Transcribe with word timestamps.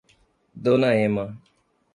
Dona 0.65 0.89
Emma 0.97 1.27